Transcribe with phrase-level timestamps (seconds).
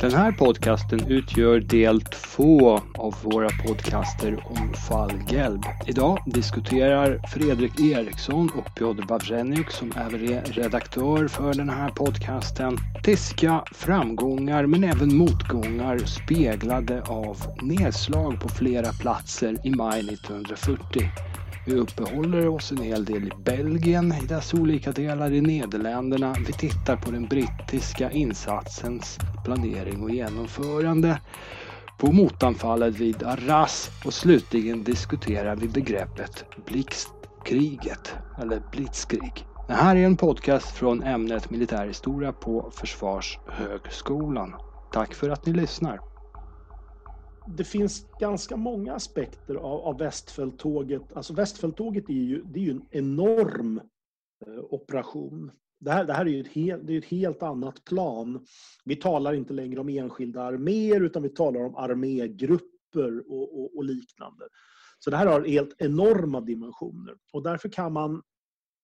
[0.00, 5.60] Den här podcasten utgör del två av våra podcaster om fallhjälp.
[5.86, 12.78] Idag diskuterar Fredrik Eriksson och Piotr Bavrenyk som även är redaktör för den här podcasten
[13.02, 21.10] tyska framgångar men även motgångar speglade av nedslag på flera platser i maj 1940.
[21.66, 26.34] Vi uppehåller oss en hel del i Belgien, i dess olika delar i Nederländerna.
[26.46, 31.20] Vi tittar på den brittiska insatsens planering och genomförande,
[31.98, 39.46] på motanfallet vid Arras och slutligen diskuterar vi begreppet blixtkriget, eller blitzkrig.
[39.68, 44.54] Det här är en podcast från ämnet militärhistoria på Försvarshögskolan.
[44.92, 46.00] Tack för att ni lyssnar
[47.56, 51.12] det finns ganska många aspekter av, av Västfälttåget.
[51.12, 53.80] Alltså Västfälttåget är ju, det är ju en enorm
[54.46, 55.50] eh, operation.
[55.80, 58.46] Det här, det här är ju ett, helt, det är ett helt annat plan.
[58.84, 63.84] Vi talar inte längre om enskilda arméer utan vi talar om armégrupper och, och, och
[63.84, 64.44] liknande.
[64.98, 68.22] Så det här har helt enorma dimensioner och därför kan man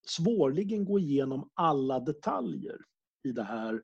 [0.07, 2.77] svårligen gå igenom alla detaljer
[3.25, 3.83] i det här,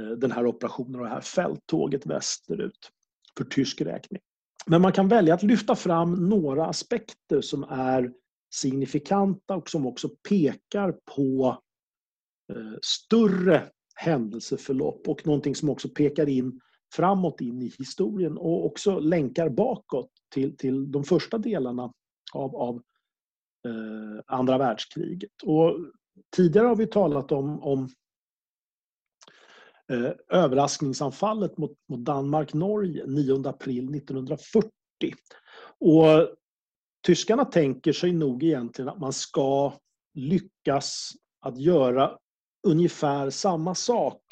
[0.00, 2.92] eh, den här operationen och det här fälttåget västerut
[3.38, 4.20] för tysk räkning.
[4.66, 8.12] Men man kan välja att lyfta fram några aspekter som är
[8.54, 11.58] signifikanta och som också pekar på
[12.52, 16.60] eh, större händelseförlopp och någonting som också pekar in
[16.94, 21.92] framåt in i historien och också länkar bakåt till, till de första delarna
[22.34, 22.76] av, av
[23.66, 25.42] eh, andra världskriget.
[25.42, 25.78] Och
[26.36, 27.88] tidigare har vi talat om, om
[29.90, 34.70] eh, överraskningsanfallet mot, mot Danmark-Norge 9 april 1940.
[35.80, 36.36] Och
[37.06, 39.72] tyskarna tänker sig nog egentligen att man ska
[40.14, 42.18] lyckas att göra
[42.66, 44.22] ungefär samma sak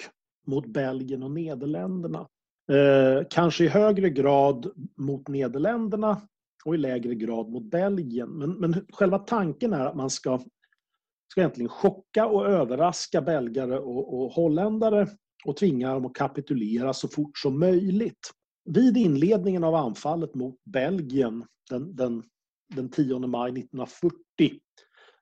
[0.47, 2.28] mot Belgien och Nederländerna.
[2.72, 6.21] Eh, kanske i högre grad mot Nederländerna
[6.65, 8.28] och i lägre grad mot Belgien.
[8.28, 10.39] Men, men själva tanken är att man ska,
[11.31, 15.09] ska egentligen chocka och överraska belgare och, och holländare
[15.44, 18.30] och tvinga dem att kapitulera så fort som möjligt.
[18.64, 22.22] Vid inledningen av anfallet mot Belgien den, den,
[22.74, 24.16] den 10 maj 1940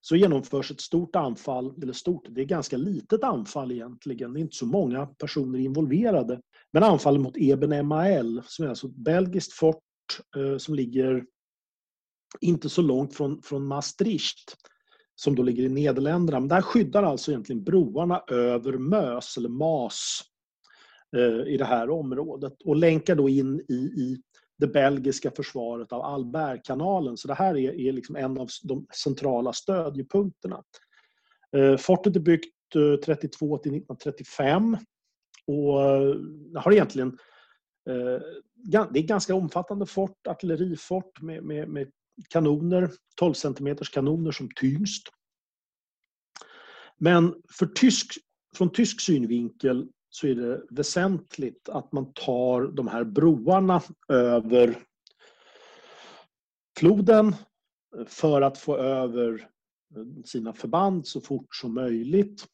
[0.01, 4.43] så genomförs ett stort anfall, eller stort, det är ganska litet anfall egentligen, det är
[4.43, 6.41] inte så många personer involverade.
[6.73, 9.83] Men anfallet mot Eben-Mael, som är alltså ett belgiskt fort
[10.37, 11.25] eh, som ligger
[12.41, 14.57] inte så långt från, från Maastricht
[15.17, 16.41] som då ligger i Nederländerna.
[16.41, 20.21] Men där skyddar alltså egentligen broarna över Mös, eller Mas,
[21.17, 24.23] eh, i det här området och länkar då in i, i
[24.59, 27.17] det belgiska försvaret av Albertkanalen.
[27.17, 30.63] Så det här är, är liksom en av de centrala stödjepunkterna.
[31.57, 34.77] Eh, fortet är byggt eh, 32 till 1935
[35.47, 35.75] och
[36.61, 37.19] har egentligen
[38.55, 41.91] det är ett ganska omfattande fort, artillerifort med, med, med
[42.29, 45.03] kanoner, 12 cm kanoner som tyngst.
[46.97, 48.13] Men för tysk,
[48.57, 54.79] från tysk synvinkel så är det väsentligt att man tar de här broarna över
[56.79, 57.35] floden
[58.07, 59.49] för att få över
[60.25, 62.47] sina förband så fort som möjligt.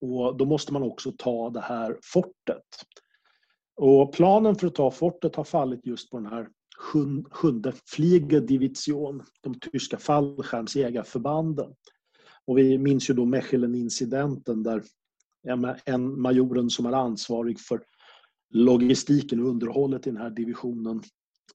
[0.00, 2.64] Och då måste man också ta det här fortet.
[3.76, 6.48] Och planen för att ta fortet har fallit just på den här
[7.30, 11.74] sjunde Fliegerdivision, de tyska fallskärmsjägarförbanden.
[12.46, 14.82] Och vi minns ju då Mechelen-incidenten där
[15.84, 17.80] en majoren som är ansvarig för
[18.50, 21.02] logistiken och underhållet i den här divisionen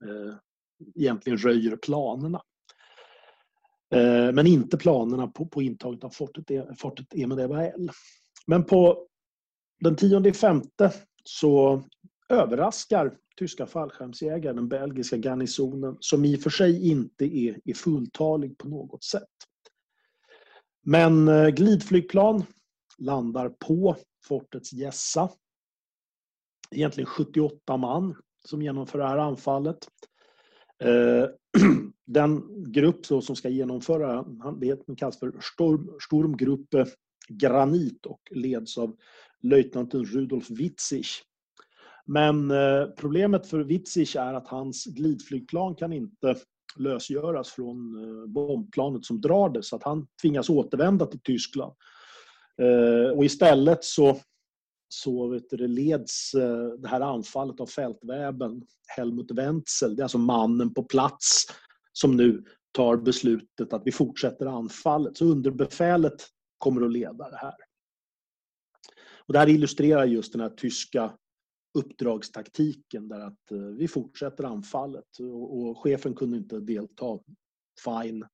[0.02, 0.36] eh,
[0.96, 2.42] egentligen röjer planerna.
[3.96, 7.92] Eh, men inte planerna på, på intaget av fortet, e, fortet Emedevael.
[8.48, 9.08] Men på
[9.80, 11.84] den 10 femte så
[12.30, 18.58] överraskar tyska fallskärmsjägare, den belgiska garnisonen, som i och för sig inte är, är fulltalig
[18.58, 19.30] på något sätt.
[20.86, 22.44] Men eh, glidflygplan
[22.98, 25.30] landar på fortets gässa.
[26.72, 28.16] Egentligen 78 man
[28.46, 29.88] som genomför det här anfallet.
[30.80, 31.26] Eh,
[32.06, 34.26] den grupp som ska genomföra
[34.60, 36.86] det kallas för Storm, Sturmgruppe
[37.30, 38.96] Granit och leds av
[39.42, 41.06] löjtnanten Rudolf Witzig
[42.06, 46.36] men eh, problemet för Witzig är att hans glidflygplan kan inte
[46.76, 51.74] lösgöras från eh, bombplanet som drar det så att han tvingas återvända till Tyskland.
[52.62, 54.18] Eh, och istället så,
[54.90, 56.32] så vet du, leds
[56.78, 58.62] det här anfallet av fältväben
[58.98, 61.46] Helmut Wenzel, det är alltså mannen på plats
[61.94, 65.18] som nu tar beslutet att vi fortsätter anfallet.
[65.18, 66.28] Så underbefälet
[66.58, 67.56] kommer att leda det här.
[69.26, 71.12] Och det här illustrerar just den här tyska
[71.74, 77.20] uppdragstaktiken där att eh, vi fortsätter anfallet och, och chefen kunde inte delta.
[77.86, 78.26] Fine.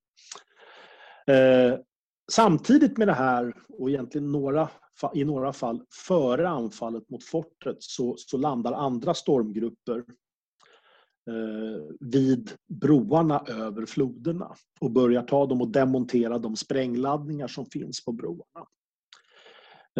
[1.27, 1.79] Eh,
[2.31, 4.69] samtidigt med det här och egentligen några,
[5.13, 9.97] i några fall före anfallet mot fortet så, så landar andra stormgrupper
[11.27, 18.05] eh, vid broarna över floderna och börjar ta dem och demontera de sprängladdningar som finns
[18.05, 18.67] på broarna.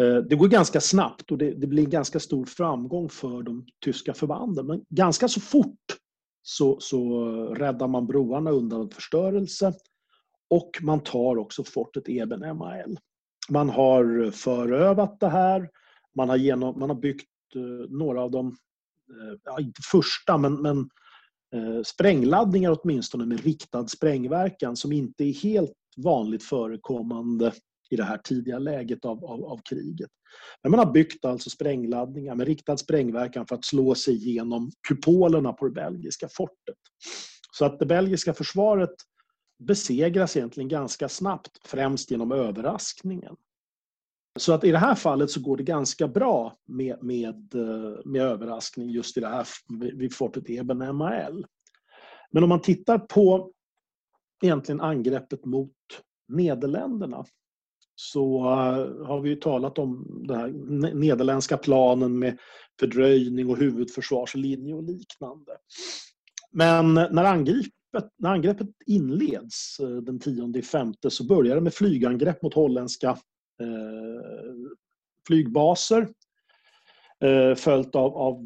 [0.00, 4.14] Eh, det går ganska snabbt och det, det blir ganska stor framgång för de tyska
[4.14, 4.66] förbanden.
[4.66, 5.96] Men ganska så fort
[6.42, 7.24] så, så
[7.54, 9.72] räddar man broarna undan förstörelse
[10.50, 12.98] och man tar också fortet Eben MAL.
[13.48, 15.70] Man har förövat det här.
[16.14, 20.62] Man har, genom, man har byggt eh, några av de, eh, ja, inte första, men,
[20.62, 20.78] men
[21.54, 27.52] eh, sprängladdningar åtminstone med riktad sprängverkan som inte är helt vanligt förekommande
[27.90, 30.10] i det här tidiga läget av, av, av, kriget.
[30.62, 35.52] Men man har byggt alltså sprängladdningar med riktad sprängverkan för att slå sig igenom kupolerna
[35.52, 36.76] på det belgiska fortet.
[37.52, 38.94] Så att det belgiska försvaret
[39.58, 43.36] besegras egentligen ganska snabbt, främst genom överraskningen.
[44.38, 48.22] Så att i det här fallet så går det ganska bra med, med, eh, med
[48.22, 49.46] överraskning just i det här
[49.96, 51.46] vid fortet Eben MAL.
[52.30, 53.52] Men om man tittar på
[54.42, 55.72] egentligen angreppet mot
[56.28, 57.24] Nederländerna
[58.00, 60.48] så eh, har vi ju talat om den här
[60.94, 62.38] nederländska planen med
[62.80, 65.52] fördröjning och huvudförsvarslinje och liknande.
[66.52, 72.42] Men när, angreppet, när angreppet inleds eh, den 10 femte så börjar det med flygangrepp
[72.42, 73.08] mot holländska
[73.60, 74.24] eh,
[75.26, 76.08] flygbaser
[77.24, 78.44] eh, följt av, av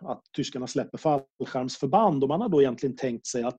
[0.00, 3.58] att tyskarna släpper fallskärmsförband och man har då egentligen tänkt sig att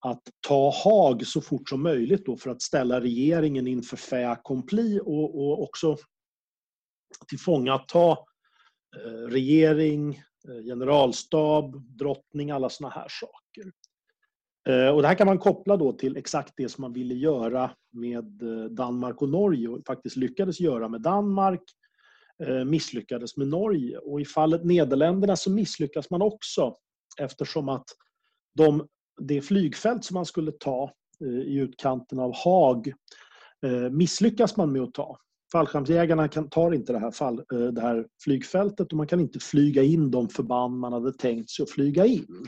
[0.00, 5.00] att ta Haag så fort som möjligt då för att ställa regeringen inför fait accompli
[5.04, 5.96] och, och också
[7.28, 8.10] tillfångata
[8.96, 10.14] eh, regering,
[10.48, 13.72] eh, generalstab, drottning, alla såna här saker.
[14.68, 17.70] Eh, och det här kan man koppla då till exakt det som man ville göra
[17.92, 21.62] med eh, Danmark och Norge och faktiskt lyckades göra med Danmark,
[22.66, 23.98] misslyckades med Norge.
[23.98, 26.76] Och i fallet Nederländerna så misslyckas man också
[27.18, 27.84] eftersom att
[28.54, 28.88] de
[29.20, 32.92] det flygfält som man skulle ta eh, i utkanten av Haag
[33.66, 35.18] eh, misslyckas man med att ta.
[35.52, 39.82] Fallskärmsjägarna tar inte det här, fall, eh, det här flygfältet och man kan inte flyga
[39.82, 42.46] in de förband man hade tänkt sig att flyga in.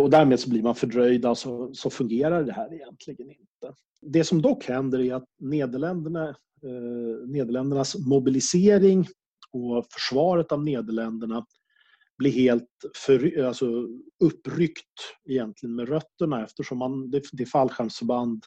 [0.00, 3.74] Och därmed så blir man fördröjda så, alltså, så fungerar det här egentligen inte.
[4.00, 6.28] Det som dock händer är att Nederländerna,
[6.62, 9.06] eh, Nederländernas mobilisering
[9.52, 11.46] och försvaret av Nederländerna
[12.18, 13.66] bli helt för, alltså
[14.24, 18.44] uppryckt egentligen med rötterna eftersom man, det, det är fallskärmsförband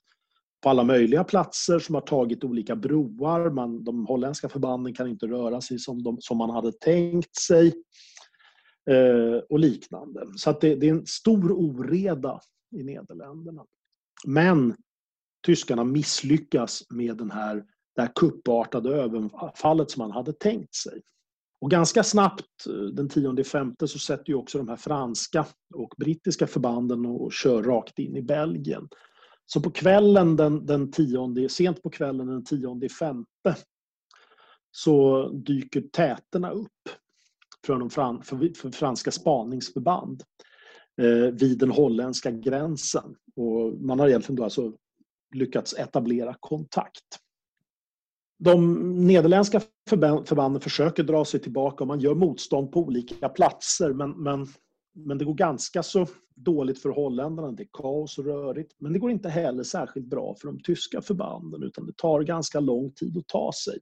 [0.63, 3.49] på alla möjliga platser som har tagit olika broar.
[3.49, 7.73] Man, de holländska förbanden kan inte röra sig som, de, som man hade tänkt sig.
[8.89, 10.25] Eh, och liknande.
[10.35, 12.39] Så att det, det, är en stor oreda
[12.75, 13.65] i Nederländerna.
[14.25, 14.75] Men
[15.45, 17.55] tyskarna misslyckas med den här,
[17.95, 21.01] det här kuppartade överfallet som man hade tänkt sig.
[21.61, 25.93] Och ganska snabbt, eh, den 10 femte, så sätter ju också de här franska och
[25.97, 28.89] brittiska förbanden och kör rakt in i Belgien.
[29.45, 33.55] Så på kvällen den, den tionde, sent på kvällen den 10 femte
[34.71, 36.89] så dyker täterna upp
[37.65, 40.23] för, de fran, för, för franska spaningsförband
[41.01, 43.15] eh, vid den holländska gränsen.
[43.35, 44.73] Och man har egentligen då alltså
[45.35, 47.19] lyckats etablera kontakt
[48.39, 54.11] de nederländska förbanden försöker dra sig tillbaka och man gör motstånd på olika platser men,
[54.11, 54.47] men,
[54.95, 57.51] men det går ganska så dåligt för holländarna.
[57.51, 58.75] Det är kaos och rörigt.
[58.79, 62.59] Men det går inte heller särskilt bra för de tyska förbanden utan det tar ganska
[62.59, 63.79] lång tid att ta sig.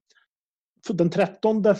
[0.87, 1.75] För den 13 eh,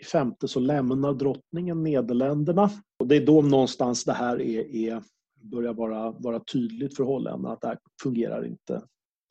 [0.00, 2.70] i femte så lämnar drottningen Nederländerna.
[3.00, 5.02] Och det är då någonstans det här är, är
[5.42, 8.82] börjar vara, vara tydligt för holländarna att det här fungerar inte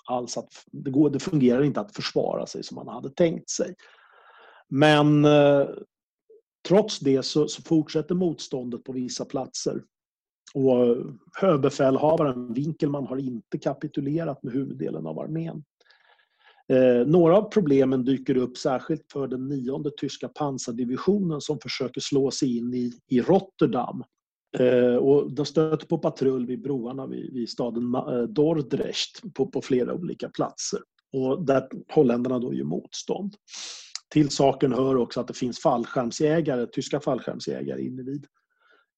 [0.10, 3.76] alls att det, går, det fungerar inte att försvara sig som man hade tänkt sig.
[4.68, 5.68] Men eh,
[6.68, 9.84] trots det så, så, fortsätter motståndet på vissa platser.
[10.54, 10.98] Och eh,
[11.42, 15.64] överbefälhavaren Winkelmann har inte kapitulerat med huvuddelen av armén.
[16.74, 22.32] Eh, några av problemen dyker upp särskilt för den nionde tyska pansardivisionen som försöker slå
[22.32, 24.04] sig in i, i Rotterdam
[24.58, 29.62] Eh, och de stöter på patrull vid broarna vid, vid staden eh, Dordrecht på, på
[29.62, 30.80] flera olika platser.
[31.14, 33.36] Och där holländarna då gör motstånd.
[34.10, 38.26] Till saken hör också att det finns fallskärmsjägare, tyska fallskärmsjägare inne vid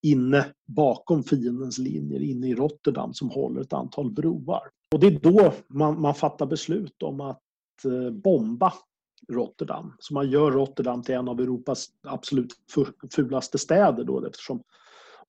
[0.04, 4.62] inne bakom fiendens linjer inne i Rotterdam som håller ett antal broar.
[4.92, 7.42] Och det är då man, man fattar beslut om att
[7.86, 8.74] eh, bomba
[9.32, 9.94] Rotterdam.
[10.00, 12.54] Så man gör Rotterdam till en av Europas absolut
[13.16, 14.64] fulaste städer då eftersom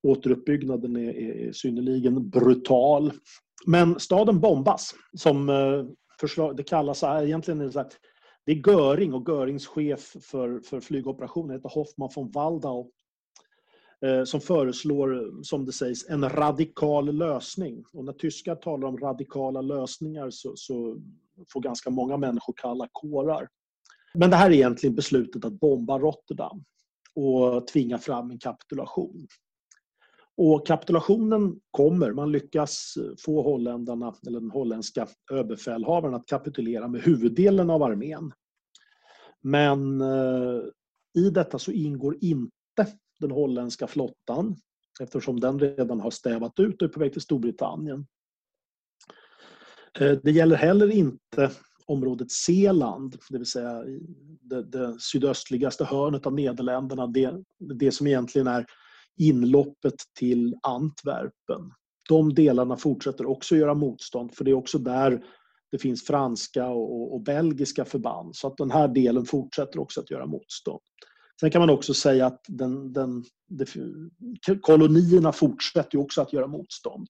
[0.02, 3.12] återuppbyggnaden är, är synnerligen brutal.
[3.66, 4.94] Men staden bombas.
[5.16, 5.84] Som eh,
[6.20, 7.88] förslag, det kallas så här, egentligen är det så här,
[8.46, 12.90] det är Göring och Görings chef för, för flygoperationen heter Hoffman von Waldau
[14.06, 17.84] eh, som föreslår, som det sägs, en radikal lösning.
[17.92, 20.96] Och när tyskar talar om radikala lösningar så, så
[21.52, 23.48] får ganska många människor kalla kårar.
[24.14, 26.64] Men det här är egentligen beslutet att bomba Rotterdam
[27.14, 29.26] och tvinga fram en kapitulation.
[30.36, 32.12] Och kapitulationen kommer.
[32.12, 38.32] Man lyckas få holländarna, eller den holländska överbefälhavaren att kapitulera med huvuddelen av armén.
[39.40, 40.60] Men eh,
[41.14, 42.86] i detta så ingår inte
[43.20, 44.56] den holländska flottan
[45.00, 48.06] eftersom den redan har stävat ut och är på väg till Storbritannien.
[50.00, 51.50] Eh, det gäller heller inte
[51.86, 53.84] området Seland, det vill säga
[54.40, 58.66] det, det sydöstligaste hörnet av Nederländerna, det, det som egentligen är
[59.18, 61.72] inloppet till Antwerpen.
[62.08, 65.24] De delarna fortsätter också göra motstånd för det är också där
[65.70, 68.36] det finns franska och, och, belgiska förband.
[68.36, 70.80] Så att den här delen fortsätter också att göra motstånd.
[71.40, 73.66] Sen kan man också säga att den, den, det,
[74.60, 77.08] kolonierna fortsätter också att göra motstånd.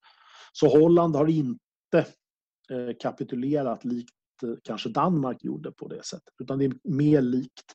[0.53, 1.99] Så Holland har inte
[2.71, 6.35] eh, kapitulerat likt eh, kanske Danmark gjorde på det sättet.
[6.43, 7.75] Utan det är mer likt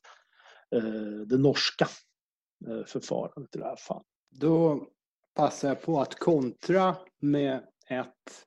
[0.74, 1.88] eh, det norska
[2.86, 4.06] förfarandet i det här fallet.
[4.40, 4.86] Då
[5.34, 8.46] passar jag på att kontra med ett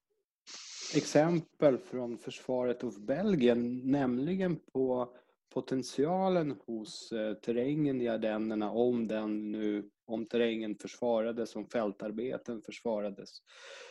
[0.96, 5.14] exempel från försvaret av Belgien, nämligen på
[5.54, 13.30] potentialen hos eh, terrängen i Ardennerna om den nu, om terrängen försvarades, om fältarbeten försvarades,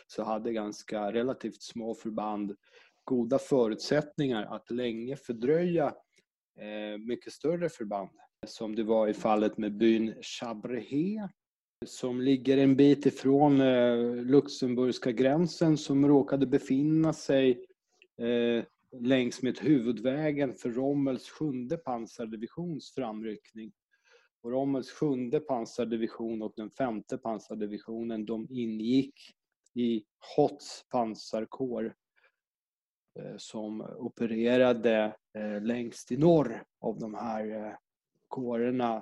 [0.07, 2.55] så hade ganska relativt små förband
[3.03, 5.85] goda förutsättningar att länge fördröja
[6.59, 8.11] eh, mycket större förband.
[8.47, 11.29] Som det var i fallet med byn Chabrehe
[11.85, 17.65] som ligger en bit ifrån eh, Luxemburgska gränsen som råkade befinna sig
[18.17, 18.63] eh,
[19.01, 23.71] längs med huvudvägen för Rommels sjunde pansardivisions framryckning.
[24.43, 29.15] Och Rommels sjunde pansardivision och den femte pansardivisionen de ingick
[29.75, 30.03] i
[30.35, 31.95] Hots pansarkår
[33.19, 35.15] eh, som opererade
[35.61, 37.77] längst i norr av de här
[38.31, 39.01] kårerna eh,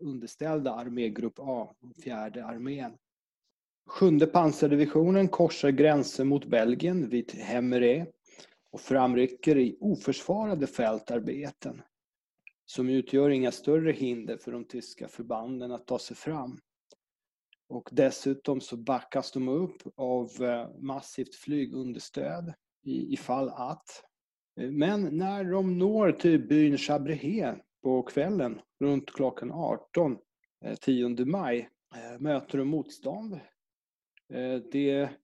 [0.00, 2.92] underställda armégrupp A, fjärde armén.
[3.86, 8.06] Sjunde pansardivisionen korsar gränsen mot Belgien vid Hemmeré
[8.70, 11.82] och framrycker i oförsvarade fältarbeten
[12.66, 16.60] som utgör inga större hinder för de tyska förbanden att ta sig fram.
[17.68, 22.52] Och dessutom så backas de upp av eh, massivt flygunderstöd
[22.84, 24.04] i, ifall att.
[24.60, 30.18] Eh, men när de når till byn Chabrehe på kvällen runt klockan 18
[30.80, 33.32] 10 eh, maj eh, möter de motstånd.
[34.32, 35.16] Eh, det är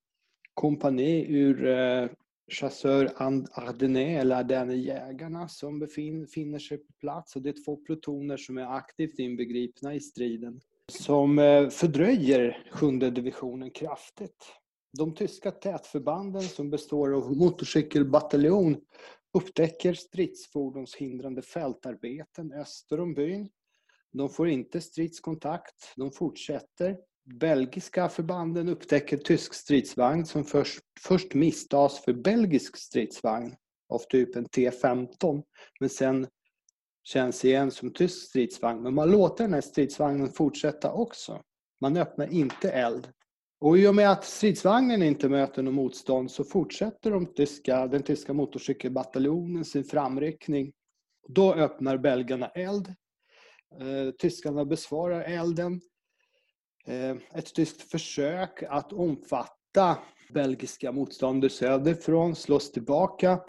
[0.54, 2.08] kompani ur
[2.52, 3.12] chassör
[3.52, 7.36] Ardennais, eller Ardennejägarna, som befinner sig på plats.
[7.36, 10.60] Och det är två plutoner som är aktivt inbegripna i striden.
[10.92, 11.36] Som
[11.72, 14.44] fördröjer sjunde divisionen kraftigt.
[14.98, 18.76] De tyska tätförbanden som består av motorcykelbataljon
[19.32, 23.49] upptäcker stridsfordonshindrande fältarbeten öster om byn.
[24.12, 25.92] De får inte stridskontakt.
[25.97, 26.97] De fortsätter.
[27.25, 33.56] Belgiska förbanden upptäcker tysk stridsvagn som först, först misstas för belgisk stridsvagn
[33.88, 35.42] av typen T15
[35.80, 36.26] men sen
[37.04, 38.82] känns igen som tysk stridsvagn.
[38.82, 41.42] Men man låter den här stridsvagnen fortsätta också.
[41.80, 43.12] Man öppnar inte eld.
[43.60, 48.02] Och i och med att stridsvagnen inte möter något motstånd så fortsätter de tyska, den
[48.02, 50.72] tyska motorcykelbataljonen sin framryckning.
[51.28, 52.94] Då öppnar belgarna eld.
[53.80, 55.80] Eh, tyskarna besvarar elden.
[56.86, 59.98] Eh, ett tyskt försök att omfatta
[60.34, 63.40] belgiska motståndare söderifrån slås tillbaka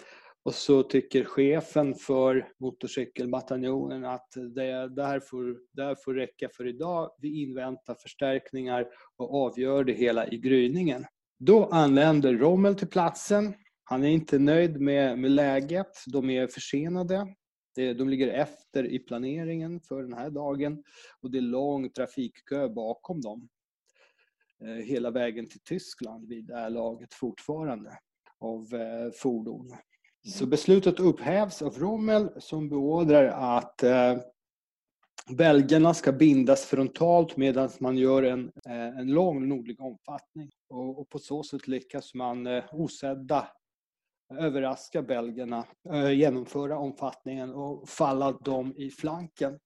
[0.43, 7.11] och så tycker chefen för motorcykelbataljonen att det där får, där får räcka för idag.
[7.19, 11.05] Vi inväntar förstärkningar och avgör det hela i gryningen.
[11.39, 13.53] Då anländer Rommel till platsen.
[13.83, 16.03] Han är inte nöjd med, med läget.
[16.05, 17.35] De är försenade.
[17.75, 20.83] De ligger efter i planeringen för den här dagen
[21.21, 23.49] och det är lång trafikkö bakom dem.
[24.63, 27.99] Eh, hela vägen till Tyskland vid det här laget fortfarande
[28.39, 29.71] av eh, fordon.
[30.27, 33.25] Så beslutet upphävs av Rommel som beordrar
[33.57, 34.17] att eh,
[35.29, 40.51] belgarna ska bindas frontalt medan man gör en, eh, en lång nordlig omfattning.
[40.69, 43.47] Och, och, på så sätt lyckas man eh, osedda
[44.33, 49.59] överraska belgarna, eh, genomföra omfattningen och falla dem i flanken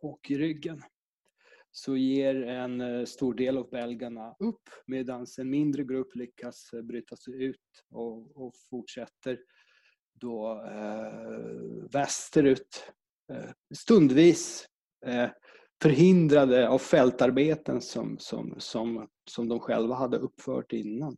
[0.00, 0.82] och i ryggen.
[1.72, 6.82] Så ger en eh, stor del av belgarna upp medan en mindre grupp lyckas eh,
[6.82, 9.38] bryta sig ut och, och fortsätter
[10.20, 12.92] då eh, västerut.
[13.32, 14.66] Eh, stundvis
[15.06, 15.30] eh,
[15.82, 21.16] förhindrade av fältarbeten som, som, som, som de själva hade uppfört innan.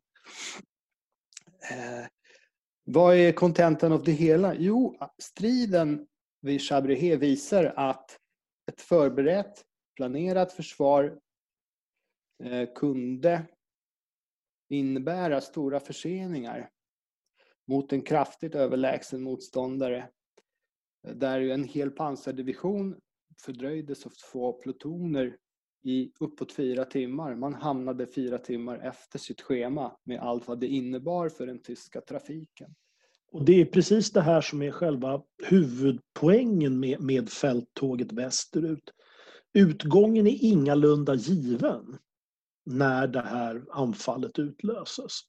[1.71, 2.07] Eh,
[2.85, 4.55] vad är kontentan av det hela?
[4.55, 6.07] Jo, striden
[6.41, 8.19] vid Chabrihe visar att
[8.73, 9.65] ett förberett,
[9.97, 11.21] planerat försvar
[12.45, 13.47] eh, kunde
[14.69, 16.71] innebära stora förseningar
[17.69, 20.09] mot en kraftigt överlägsen motståndare
[21.07, 23.01] eh, där en hel pansardivision
[23.45, 25.37] fördröjdes av två plutoner
[25.85, 27.35] i uppåt fyra timmar.
[27.35, 32.01] Man hamnade fyra timmar efter sitt schema med allt vad det innebar för den tyska
[32.01, 32.75] trafiken.
[33.33, 38.93] Och Det är precis det här som är själva huvudpoängen med, med fälttåget västerut.
[39.55, 41.99] Utgången är ingalunda given
[42.67, 45.21] när det här anfallet utlöses.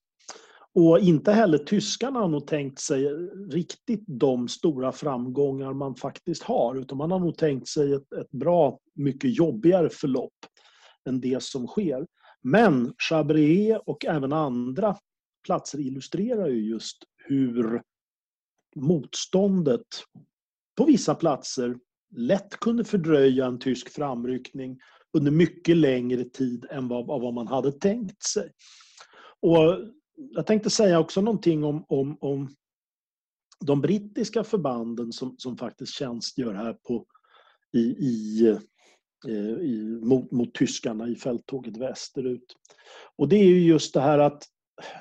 [0.75, 3.07] Och inte heller tyskarna har nog tänkt sig
[3.49, 8.31] riktigt de stora framgångar man faktiskt har utan man har nog tänkt sig ett, ett
[8.31, 10.33] bra mycket jobbigare förlopp
[11.05, 12.07] än det som sker.
[12.41, 14.97] Men Chabrier och även andra
[15.45, 17.81] platser illustrerar ju just hur
[18.75, 19.87] motståndet
[20.77, 21.75] på vissa platser
[22.15, 24.79] lätt kunde fördröja en tysk framryckning
[25.13, 28.51] under mycket längre tid än vad, vad man hade tänkt sig.
[29.39, 29.79] Och
[30.15, 32.55] jag tänkte säga också någonting om, om, om
[33.65, 37.05] de brittiska förbanden som, som faktiskt tjänstgör här på,
[37.73, 38.47] i, i,
[39.27, 42.55] eh, i, mot, mot tyskarna i fälttåget västerut.
[43.15, 44.43] Och det är ju just det här att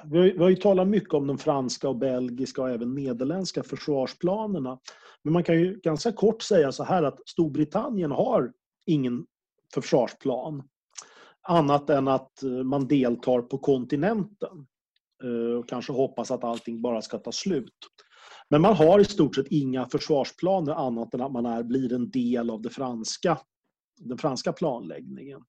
[0.05, 3.62] vi har, vi har ju talat mycket om de franska och belgiska och även nederländska
[3.62, 4.79] försvarsplanerna.
[5.25, 8.52] Men man kan ju ganska kort säga så här att Storbritannien har
[8.87, 9.26] ingen
[9.75, 10.63] försvarsplan
[11.43, 14.67] annat än att eh, man deltar på kontinenten.
[15.25, 17.75] Eh, och kanske hoppas att allting bara ska ta slut.
[18.50, 22.11] Men man har i stort sett inga försvarsplaner annat än att man är, blir en
[22.11, 23.39] del av det franska,
[24.00, 25.41] den franska planläggningen.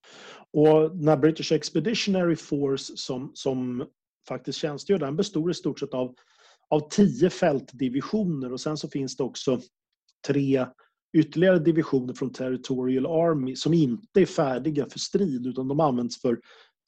[0.53, 3.85] Och när British Expeditionary Force som, som
[4.27, 6.15] faktiskt tjänstgör den består i stort sett av,
[6.69, 9.59] av tio fältdivisioner och sen så finns det också
[10.27, 10.65] tre
[11.17, 16.39] ytterligare divisioner från Territorial Army som inte är färdiga för strid utan de används för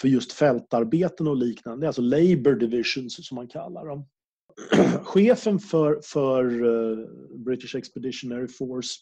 [0.02, 1.80] för just fältarbeten och liknande.
[1.80, 4.08] Det är alltså Labour Divisions som man kallar dem.
[5.04, 9.00] Chefen för, för eh, British Expeditionary Force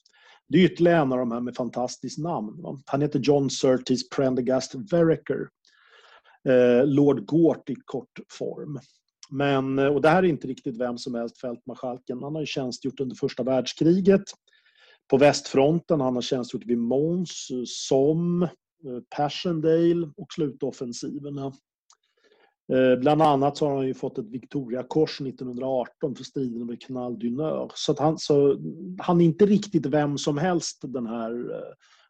[0.48, 2.62] det är ytterligare en av de här med fantastiskt namn.
[2.62, 2.80] Va?
[2.86, 5.50] Han heter John Surtees Prendergast Vereker.
[6.50, 8.80] Eh, Lord Gort i kort form.
[9.30, 12.24] Men, eh, och det här är inte riktigt vem som helst, fältmarskalken.
[12.24, 14.24] Han har ju tjänstgjort under första världskriget
[15.10, 16.02] på västfronten.
[16.02, 18.50] Han har tjänstgjort vid Mons, eh, Somme,
[19.16, 21.54] Passchendaele och slutoffensiverna.
[23.00, 27.30] Bland annat så har han ju fått ett Victoriakors 1918 för striden vid Canal du
[27.30, 27.72] Nord.
[27.76, 28.58] Så, att han, så
[29.00, 31.32] han är inte riktigt vem som helst den här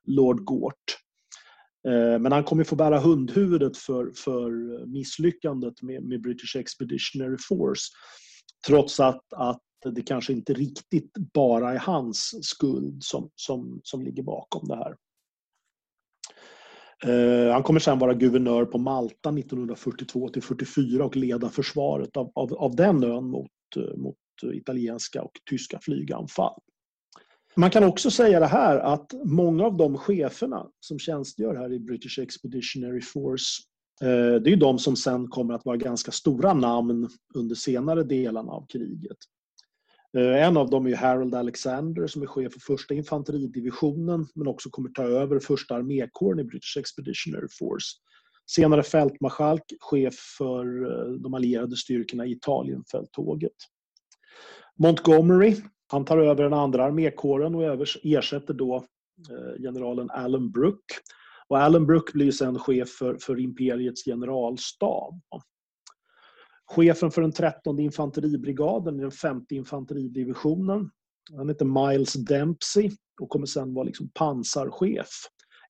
[0.04, 0.98] Lord Gort.
[1.88, 4.52] Eh, men han kommer få bära hundhuvudet för, för
[4.86, 7.84] misslyckandet med, med British Expeditionary Force.
[8.68, 14.24] Trots att, att det kanske inte riktigt bara är hans skuld som, som, som ligger
[14.24, 14.96] bakom det här.
[17.06, 22.32] Eh, han kommer sen vara guvernör på Malta 1942 till 44 och leda försvaret av,
[22.36, 24.16] av, av den ön mot, eh, mot
[24.54, 26.60] italienska och tyska flyganfall.
[27.56, 31.80] Man kan också säga det här att många av de cheferna som tjänstgör här i
[31.80, 33.62] British Expeditionary Force
[34.02, 38.52] eh, det är de som sen kommer att vara ganska stora namn under senare delarna
[38.52, 39.18] av kriget.
[40.18, 44.70] Eh, en av dem är Harold Alexander som är chef för första infanteridivisionen men också
[44.70, 47.88] kommer ta över första armékåren i British Expeditionary Force.
[48.46, 53.56] Senare fältmarskalk, chef för eh, de allierade styrkorna i Italienfälttåget.
[54.80, 55.56] Montgomery,
[55.94, 58.76] han tar över den andra armékåren och ersätter då
[59.30, 60.96] eh, generalen Alan Brooke.
[61.48, 65.22] Och Alan Brooke blir sen chef för, för imperiets generalstab.
[66.66, 70.90] Chefen för den 13 infanteribrigaden i den femte infanteridivisionen.
[71.38, 75.10] Han heter Miles Dempsey och kommer sen vara liksom pansarchef.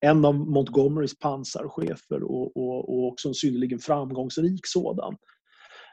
[0.02, 5.16] En av Montgomerys pansarchefer och, och, och också en synnerligen framgångsrik sådan.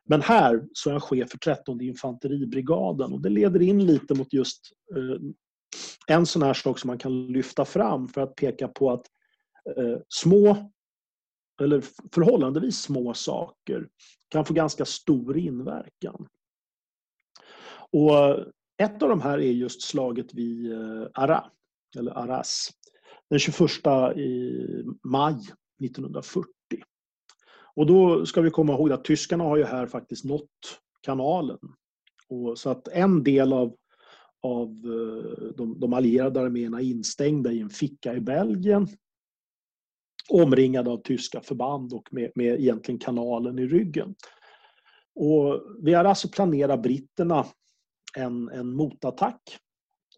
[0.05, 4.33] Men här så är han chef för 13 infanteribrigaden och det leder in lite mot
[4.33, 4.61] just
[4.97, 5.21] eh,
[6.07, 9.07] en sån här sak som man kan lyfta fram för att peka på att
[9.77, 10.71] eh, små
[11.61, 11.83] eller
[12.15, 13.89] förhållandevis små saker
[14.29, 16.29] kan få ganska stor inverkan.
[17.93, 18.39] Och
[18.83, 21.51] ett av de här är just slaget vid eh, Ara,
[21.99, 22.71] eller Arras,
[23.31, 23.71] den 21
[25.05, 25.35] maj
[25.85, 26.60] 1940.
[27.75, 31.59] Och då ska vi komma ihåg att tyskarna har ju här faktiskt nått kanalen.
[32.29, 33.77] Och så att en del av,
[34.43, 38.89] av eh, de, de allierade arméerna är instängda i en ficka i Belgien
[40.29, 44.15] omringade av tyska förband och med, med egentligen kanalen i ryggen.
[45.15, 47.47] Och vi har alltså planerat britterna
[48.17, 49.59] en, en motattack.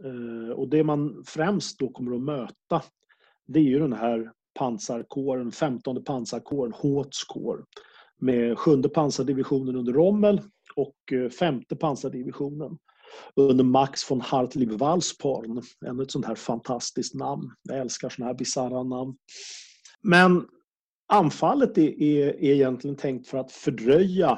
[0.05, 2.83] Eh, och det man främst då kommer att möta
[3.47, 7.65] det är ju den här pansarkåren, 15 pansarkåren, Hauts kår
[8.21, 10.41] med sjunde pansardivisionen under Rommel
[10.75, 12.79] och eh, femte pansardivisionen
[13.37, 15.63] under Max von Hartlieb-Walsporn.
[15.87, 17.51] Ännu ett sånt här fantastiskt namn.
[17.63, 19.17] Jag älskar såna här bisarra namn.
[20.03, 20.47] Men
[21.09, 24.31] anfallet är, är, är egentligen tänkt för att fördröja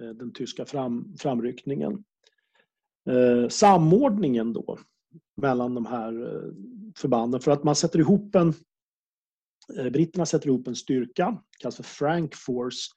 [0.00, 2.04] eh, den tyska fram, framryckningen.
[3.10, 4.78] Eh, samordningen då
[5.36, 6.52] mellan de här eh,
[6.96, 8.54] förbanden för att man sätter ihop en
[9.78, 12.90] Eh, britterna sätter ihop en styrka, kallas för Frank Force.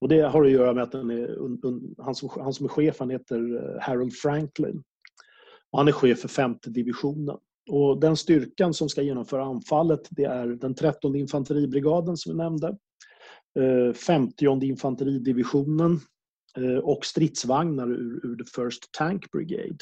[0.00, 2.96] Och det har att göra med att den är, han, som, han som är chef
[2.98, 4.82] han heter eh, Harold Franklin.
[5.70, 7.36] Och han är chef för femte divisionen.
[7.70, 12.76] Och den styrkan som ska genomföra anfallet det är den 13 infanteribrigaden som vi nämnde.
[13.58, 16.00] Eh, 50 infanteridivisionen
[16.82, 19.76] och stridsvagnar ur, ur The First Tank Brigade.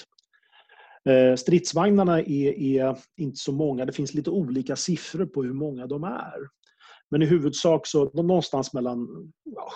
[1.09, 3.85] Eh, stridsvagnarna är, är, inte så många.
[3.85, 6.49] Det finns lite olika siffror på hur många de är.
[7.11, 9.33] Men i huvudsak så någonstans mellan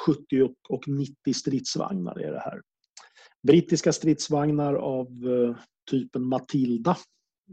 [0.06, 2.60] 70 och, 90 stridsvagnar är det här.
[3.42, 5.56] Brittiska stridsvagnar av eh,
[5.90, 6.96] typen Matilda,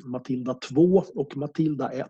[0.05, 2.07] Matilda 2 och Matilda 1.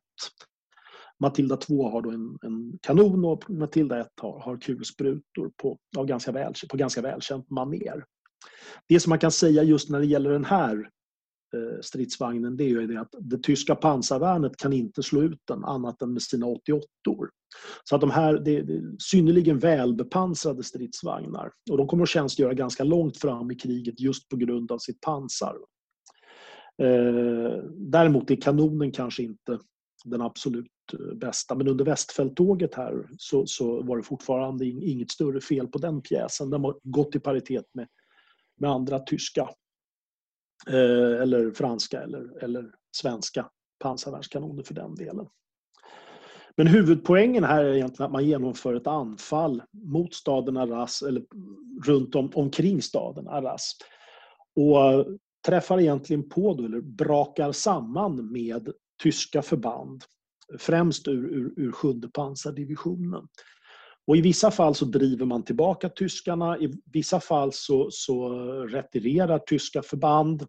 [1.19, 6.05] Matilda 2 har då en, en kanon och Matilda 1 har, har kulsprutor på, av
[6.05, 8.05] ganska väl, på ganska välkänt maner.
[8.87, 10.89] Det som man kan säga just när det gäller den här
[11.55, 15.63] Eh, stridsvagnen det är ju det att det tyska pansarvärnet kan inte slå ut den
[15.63, 17.27] annat än med sina 88 -or.
[17.83, 22.83] Så att de här det är synnerligen välbepansrade stridsvagnar och de kommer att tjänstgöra ganska
[22.83, 25.55] långt fram i kriget just på grund av sitt pansar.
[26.81, 29.59] Eh, däremot är kanonen kanske inte
[30.05, 35.41] den absolut eh, bästa men under västfälttåget här så, så var det fortfarande inget större
[35.41, 36.49] fel på den pjäsen.
[36.49, 37.87] Den har gått i paritet med,
[38.57, 39.49] med andra tyska
[40.67, 45.27] Eh, eller franska eller, eller svenska pansarvärnskanoner för den delen.
[46.57, 51.23] Men huvudpoängen här är egentligen att man genomför ett anfall mot staden Arras, eller
[51.85, 53.71] runt om, omkring staden Arras.
[54.55, 55.05] Och
[55.45, 58.69] träffar egentligen på, då, eller brakar samman med
[59.03, 60.03] tyska förband.
[60.59, 63.27] Främst ur, ur, ur sjunde pansardivisionen.
[64.07, 68.29] Och I vissa fall så driver man tillbaka tyskarna, i vissa fall så, så
[68.65, 70.45] retirerar tyska förband.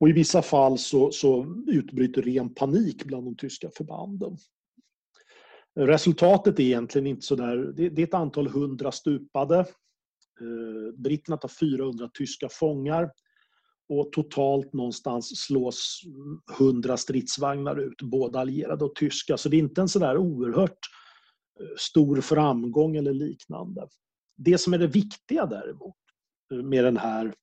[0.00, 4.36] Och i vissa fall så, så utbryter ren panik bland de tyska förbanden.
[5.76, 9.58] Resultatet är egentligen inte så där, det, det är ett antal hundra stupade.
[10.40, 13.10] Eh, britterna tar 400 tyska fångar
[13.88, 16.02] och totalt någonstans slås
[16.58, 19.36] 100 stridsvagnar ut, både allierade och tyska.
[19.36, 21.03] Så det är inte en sådär oerhört eh,
[21.78, 23.88] stor framgång eller liknande.
[24.36, 25.96] Det som är det viktiga däremot
[26.50, 27.34] med den här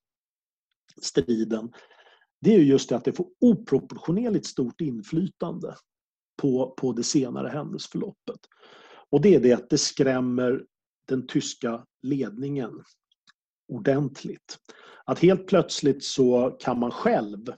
[1.02, 1.72] striden
[2.42, 5.76] det är just det att det får oproportionerligt stort inflytande
[6.42, 8.40] på, på det senare händelseförloppet.
[9.10, 10.66] Och det är det att det skrämmer
[11.08, 12.84] den tyska ledningen
[13.68, 14.58] ordentligt.
[15.06, 17.54] Att helt plötsligt så kan man själv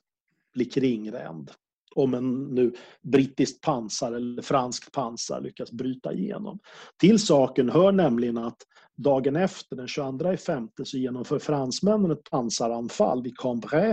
[0.53, 1.51] bli kringränd
[1.95, 6.60] om en nu brittiskt pansar eller franskt pansar lyckas bryta igenom.
[6.97, 8.58] Till saken hör nämligen att
[8.95, 13.91] dagen efter, den 22 femte, så genomför fransmännen ett pansaranfall vid Cambrai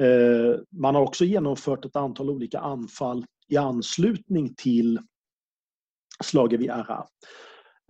[0.00, 4.98] eh, man har också genomfört ett antal olika anfall i anslutning till
[6.24, 7.08] slaget vid Arras.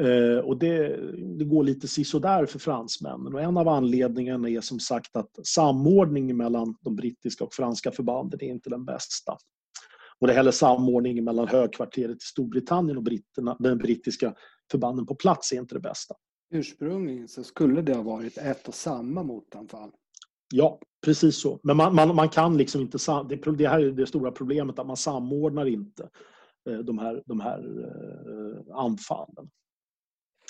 [0.02, 0.96] Eh, och det,
[1.38, 3.34] det, går lite sisådär för fransmännen.
[3.34, 8.42] Och en av anledningarna är som sagt att samordningen mellan de brittiska och franska förbanden
[8.42, 9.36] är inte den bästa.
[10.18, 14.34] Och det är heller samordningen mellan högkvarteret i Storbritannien och britterna, den brittiska
[14.70, 16.14] förbanden på plats är inte det bästa.
[16.50, 19.90] Ursprungligen så skulle det ha varit ett och samma motanfall.
[20.54, 21.60] Ja, precis så.
[21.62, 22.98] Men man, man, man kan liksom inte...
[23.58, 26.08] Det, här är det stora problemet, att man samordnar inte
[26.70, 29.50] eh, de här, de här eh, anfallen.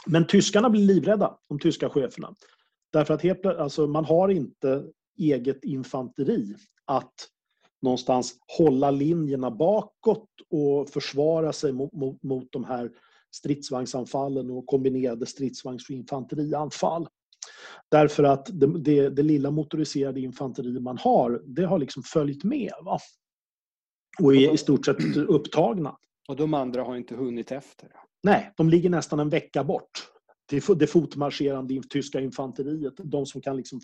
[0.07, 2.35] Men tyskarna blir livrädda, de tyska cheferna.
[2.93, 4.85] Därför att helt, alltså, man har inte
[5.19, 7.15] eget infanteri att
[7.83, 12.91] någonstans hålla linjerna bakåt och försvara sig mot, mot, mot de här
[13.31, 17.09] stridsvagnsanfallen och kombinerade stridsvagns och infanterianfall.
[17.91, 22.73] Därför att det, det, det lilla motoriserade infanteri man har, det har liksom följt med.
[22.85, 22.99] Va?
[24.23, 25.97] Och är i stort sett upptagna.
[26.33, 27.89] Och de andra har inte hunnit efter?
[28.23, 29.91] Nej, de ligger nästan en vecka bort.
[30.77, 33.81] Det fotmarscherande tyska infanteriet, de som kan liksom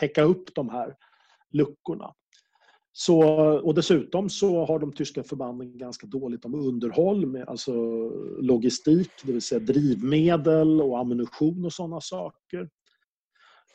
[0.00, 0.94] täcka upp de här
[1.52, 2.14] luckorna.
[2.92, 3.22] Så,
[3.60, 7.72] och dessutom så har de tyska förbanden ganska dåligt om underhåll, med, alltså
[8.40, 12.68] logistik, det vill säga drivmedel och ammunition och sådana saker.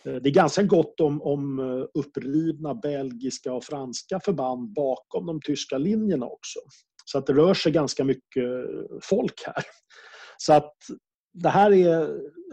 [0.04, 5.42] Eh, det är ganska gott om, om eh, upprivna belgiska och franska förband bakom de
[5.42, 6.60] tyska linjerna också.
[7.06, 8.50] Så att det rör sig ganska mycket
[9.02, 9.64] folk här.
[10.38, 10.74] Så att
[11.34, 12.04] det här är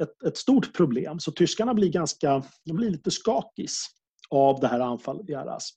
[0.03, 1.21] ett, ett stort problem.
[1.21, 3.87] Så tyskarna blir ganska, de blir lite skakis
[4.31, 5.71] av det här anfallet i Arras.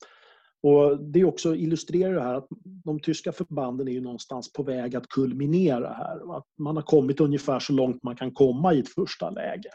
[0.63, 2.47] Och det också illustrerar det här att
[2.83, 6.37] de tyska förbanden är ju någonstans på väg att kulminera här.
[6.37, 9.69] Att man har kommit ungefär så långt man kan komma i ett första läge.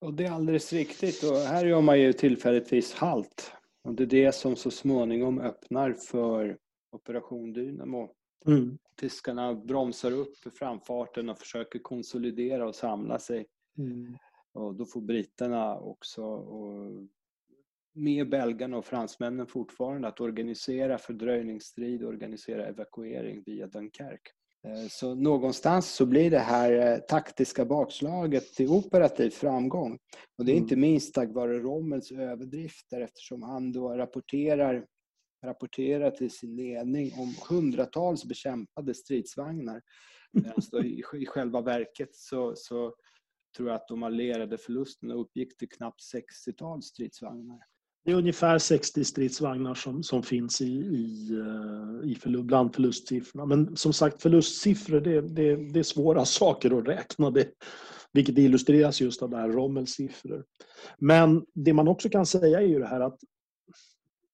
[0.00, 1.22] Och det är alldeles riktigt.
[1.22, 3.52] Och här gör man ju tillfälligtvis halt.
[3.84, 6.56] Och det är det som så småningom öppnar för
[6.92, 8.10] Operation Dynamo.
[8.46, 8.78] Mm.
[9.00, 13.46] Tyskarna bromsar upp framfarten och försöker konsolidera och samla sig.
[13.78, 14.16] Mm.
[14.52, 17.06] Och då får britterna också och
[17.94, 24.30] med belgarna och fransmännen fortfarande att organisera fördröjningsstrid och organisera evakuering via Dunkerque.
[24.66, 29.98] Eh, så någonstans så blir det här eh, taktiska bakslaget till operativ framgång.
[30.38, 30.90] Och det är inte mm.
[30.90, 34.86] minst tack vare Rommels överdrifter eftersom han då rapporterar,
[35.44, 39.76] rapporterar till sin ledning om hundratals bekämpade stridsvagnar.
[39.76, 39.82] Eh,
[40.72, 42.94] Medan i, i själva verket så, så
[43.56, 47.58] tror jag att de allierade förlusterna uppgick till knappt 60-tal stridsvagnar.
[48.04, 53.46] Det är ungefär 60 stridsvagnar som, som finns i, i, eh, i förlust, bland förlustsiffrorna.
[53.46, 57.30] Men som sagt, förlustsiffror det, det, det är svåra saker att räkna.
[57.30, 57.48] Det,
[58.12, 60.44] vilket illustreras just av det här Rommels siffror.
[60.98, 63.18] Men det man också kan säga är ju det här att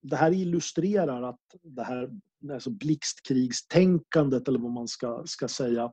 [0.03, 2.09] det här illustrerar att det här
[2.51, 5.91] alltså blixtkrigstänkandet eller vad man ska, ska säga,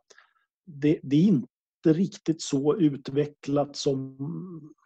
[0.67, 1.49] det, det är inte
[1.85, 4.17] riktigt så utvecklat som,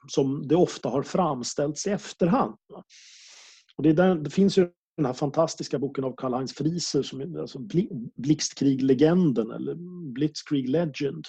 [0.09, 2.57] som det ofta har framställts i efterhand.
[3.77, 7.41] Och det, där, det finns ju den här fantastiska boken av Karl-Heinz Frieser som är
[7.41, 7.59] alltså
[8.17, 9.75] Blixtkrig-legenden eller
[10.13, 11.25] Blitzkrieg Legend.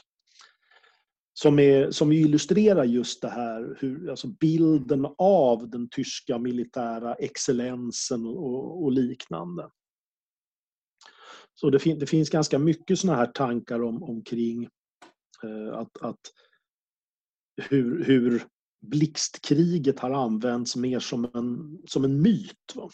[1.38, 8.26] Som, är, som illustrerar just det här, hur, alltså bilden av den tyska militära excellensen
[8.26, 9.70] och, och liknande.
[11.54, 14.70] Så det, fin, det, finns ganska mycket såna här tankar om, omkring
[15.44, 16.20] Eh, att, att
[17.70, 18.44] hur, hur
[18.82, 22.76] blixtkriget har använts mer som en, som en myt.
[22.76, 22.90] Va?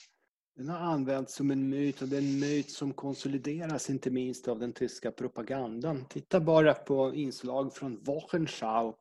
[0.55, 4.47] Den har använts som en myt och det är en myt som konsolideras inte minst
[4.47, 6.05] av den tyska propagandan.
[6.09, 8.93] Titta bara på inslag från Wochenschau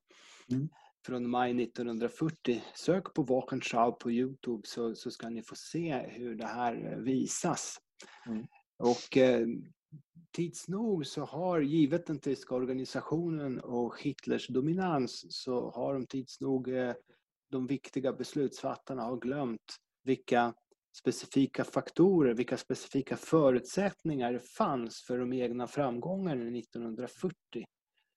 [0.51, 0.69] mm.
[1.07, 2.63] från maj 1940.
[2.75, 7.77] Sök på Wochenschau på Youtube så, så ska ni få se hur det här visas.
[8.27, 8.47] Mm.
[8.79, 9.47] Och eh,
[10.33, 16.41] tids nog så har, givet den tyska organisationen och Hitlers dominans, så har de tids
[16.41, 16.95] nog eh,
[17.51, 20.55] de viktiga beslutsfattarna har glömt vilka
[20.93, 27.35] specifika faktorer, vilka specifika förutsättningar det fanns för de egna framgångarna 1940.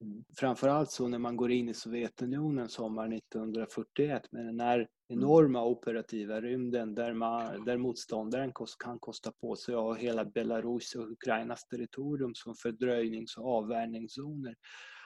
[0.03, 0.23] Mm.
[0.37, 5.23] Framförallt så när man går in i Sovjetunionen sommar 1941 med den här Mm.
[5.23, 8.51] enorma operativa rymden där, man, där motståndaren
[8.83, 14.55] kan kosta på sig av hela Belarus och Ukrainas territorium som fördröjnings och avvärjningszoner.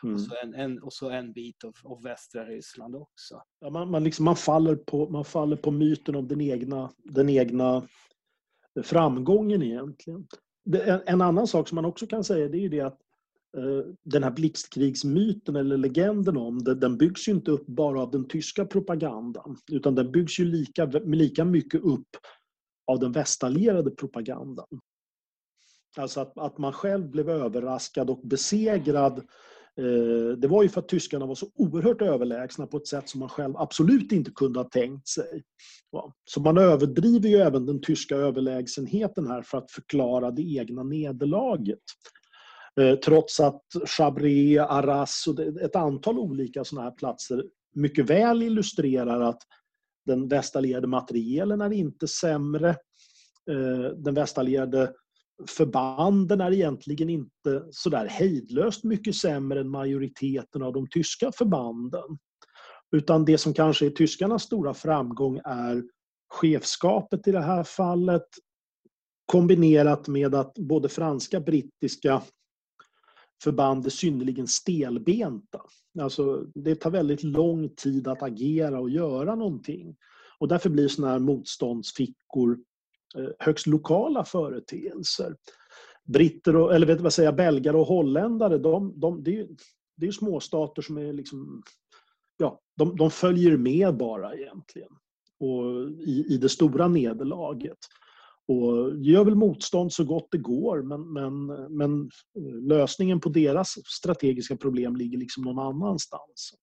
[0.04, 0.16] Mm.
[0.16, 3.42] Och, så en, en, och så en bit av, av västra Ryssland också.
[3.60, 7.30] Ja, man, man, liksom, man, faller på, man faller på myten om den egna, den
[7.30, 7.88] egna
[8.84, 10.28] framgången egentligen.
[10.86, 13.00] En, en annan sak som man också kan säga det är ju det att
[13.58, 18.12] Eh, den här blixtkrigsmyten eller legenden om det, den byggs ju inte upp bara av
[18.12, 22.08] den tyska propagandan utan den byggs ju lika, lika mycket upp
[22.88, 24.66] av den västallierade propagandan.
[25.98, 29.18] Alltså att, att man själv blev överraskad och besegrad
[29.78, 33.20] eh, det var ju för att tyskarna var så oerhört överlägsna på ett sätt som
[33.20, 35.44] man själv absolut inte kunde ha tänkt sig.
[36.26, 41.84] Så man överdriver ju även den tyska överlägsenheten här för att förklara det egna nederlaget.
[42.80, 47.44] Eh, trots att Chabré, Arras och ett antal olika sådana här platser
[47.76, 49.42] mycket väl illustrerar att
[50.06, 52.70] den västallierade materielen är inte sämre.
[53.52, 54.94] Eh, den västallierade
[55.48, 62.18] förbanden är egentligen inte sådär hejdlöst mycket sämre än majoriteten av de tyska förbanden.
[62.96, 65.84] Utan det som kanske är tyskarnas stora framgång är
[66.30, 68.28] chefskapet i det här fallet
[69.26, 72.22] kombinerat med att både franska, brittiska
[73.44, 75.62] förband är synnerligen stelbenta.
[76.00, 79.96] Alltså, det tar väldigt lång tid att agera och göra någonting.
[80.40, 82.60] Och därför blir sådana här motståndsfickor
[83.18, 85.36] eh, högst lokala företeelser.
[86.04, 89.48] Britter och, eller vet vad säger belgare och holländare, de, de, det, är,
[89.96, 91.64] det är småstater som är liksom,
[92.38, 94.90] ja, de, de följer med bara egentligen
[95.40, 97.78] och i, i det stora nederlaget.
[98.48, 101.46] Och gör väl motstånd så gott det går men, men,
[101.78, 102.02] men
[102.38, 106.54] eh, lösningen på deras strategiska problem ligger liksom någon annanstans.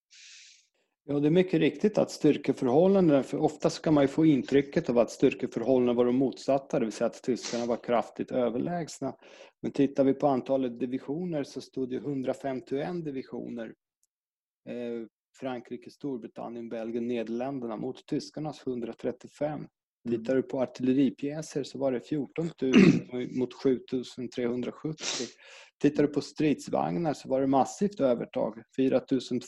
[1.07, 4.99] Ja, det är mycket riktigt att styrkeförhållanden, för ofta kan man ju få intrycket av
[4.99, 9.15] att styrkeförhållandena var de motsatta, det vill säga att tyskarna var kraftigt överlägsna.
[9.63, 13.75] Men tittar vi på antalet divisioner så stod det 151 divisioner.
[14.69, 15.07] Eh,
[15.41, 19.67] Frankrike, Storbritannien, Belgien, Nederländerna mot tyskarnas 135.
[20.07, 20.19] Mm.
[20.19, 22.73] Tittar du på artilleripjäser så var det 14 000
[23.39, 23.81] mot 7
[24.37, 24.97] 370.
[25.81, 28.63] Tittar du på stridsvagnar så var det massivt övertag.
[28.77, 29.01] 4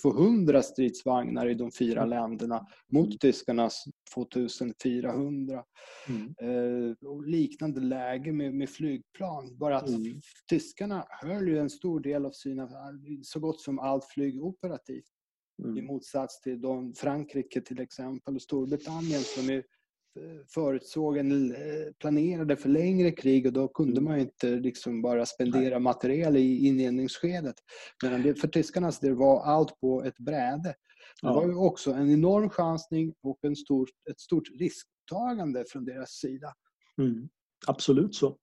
[0.02, 2.10] 200 stridsvagnar i de fyra mm.
[2.10, 4.26] länderna mot tyskarnas 2
[4.82, 5.64] 400.
[6.08, 6.34] Mm.
[6.40, 9.58] Eh, och liknande läge med, med flygplan.
[9.58, 10.20] Bara att mm.
[10.50, 12.68] tyskarna höll ju en stor del av sina,
[13.22, 15.04] så gott som allt flyg operativt.
[15.64, 15.78] Mm.
[15.78, 19.64] I motsats till de, Frankrike till exempel och Storbritannien som är
[20.54, 21.58] förutsåg en, eh,
[21.98, 27.54] planerade för längre krig och då kunde man inte liksom bara spendera material i inledningsskedet.
[28.02, 30.74] Medan det, för tyskarna det var allt på ett bräde.
[31.22, 36.10] Det var ju också en enorm chansning och en stor, ett stort risktagande från deras
[36.10, 36.52] sida.
[36.98, 37.28] Mm.
[37.66, 38.36] Absolut så.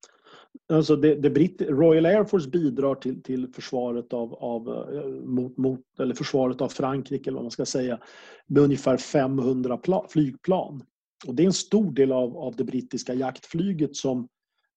[0.74, 5.58] Alltså det, det Brit Royal Air Force bidrar till, till försvaret av, av, eh, mot,
[5.58, 8.00] mot, eller försvaret av Frankrike eller vad man ska säga
[8.48, 10.84] med ungefär 500 flygplan.
[11.28, 14.28] Och det är en stor del av, av det brittiska jaktflyget som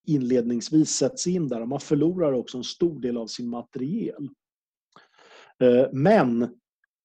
[0.06, 1.66] inledningsvis sätts in där.
[1.66, 4.28] Man förlorar också en stor del av sin materiel.
[5.62, 6.56] Eh, men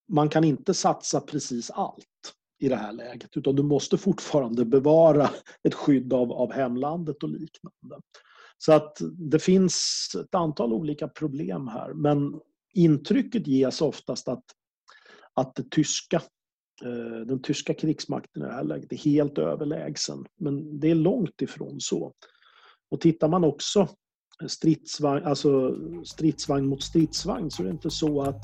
[0.07, 5.29] man kan inte satsa precis allt i det här läget utan du måste fortfarande bevara
[5.63, 8.01] ett skydd av, av hemlandet och liknande.
[8.57, 8.97] Så att
[9.31, 12.39] det finns ett antal olika problem här men
[12.73, 14.43] intrycket ges oftast att,
[15.33, 16.21] att det tyska
[16.83, 20.25] Eh, den tyska krigsmakten i det här läget är helt överlägsen.
[20.39, 22.13] Men det är långt ifrån så.
[22.91, 23.79] Och tittar man också
[24.41, 28.43] eh, stridsvagn, alltså stridsvagn mot stridsvagn så är det inte så att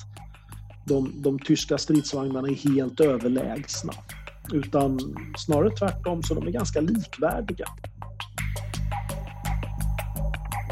[0.87, 3.93] de, de tyska stridsvagnarna är helt överlägsna.
[4.53, 4.99] Utan
[5.37, 7.65] snarare tvärtom, så de är ganska likvärdiga.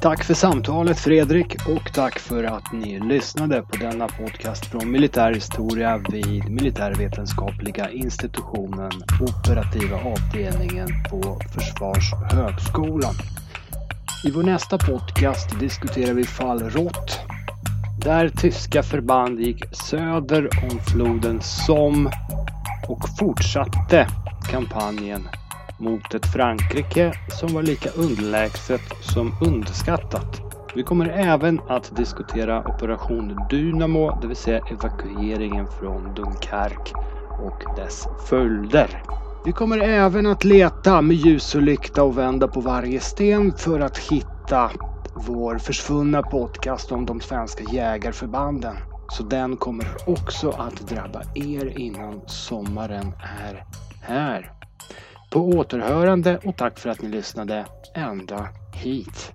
[0.01, 5.97] Tack för samtalet Fredrik och tack för att ni lyssnade på denna podcast från militärhistoria
[6.11, 13.15] vid Militärvetenskapliga institutionen, operativa avdelningen på Försvarshögskolan.
[14.25, 17.19] I vår nästa podcast diskuterar vi fall Rott
[18.03, 22.11] där tyska förband gick söder om floden Somme
[22.87, 24.07] och fortsatte
[24.51, 25.27] kampanjen
[25.79, 30.41] mot ett Frankrike som var lika underlägset som underskattat.
[30.75, 36.93] Vi kommer även att diskutera Operation Dynamo, det vill säga evakueringen från Dunkerque
[37.41, 39.03] och dess följder.
[39.45, 43.79] Vi kommer även att leta med ljus och lykta och vända på varje sten för
[43.79, 44.71] att hitta
[45.15, 48.75] vår försvunna podcast om de svenska jägarförbanden.
[49.09, 53.65] Så den kommer också att drabba er innan sommaren är
[54.01, 54.51] här.
[55.35, 59.33] På återhörande och tack för att ni lyssnade ända hit.